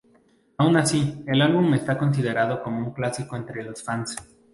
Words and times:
Aun 0.57 0.77
así, 0.77 1.23
el 1.27 1.43
álbum 1.43 1.71
está 1.75 1.95
considerado 1.95 2.63
como 2.63 2.79
un 2.79 2.91
clásico 2.91 3.35
entre 3.35 3.61
los 3.63 3.83
fans. 3.83 4.15